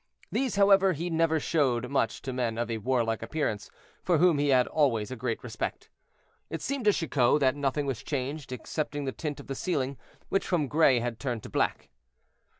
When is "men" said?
2.33-2.57